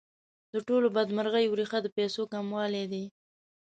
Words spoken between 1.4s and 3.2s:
ریښه د پیسو کموالی دی.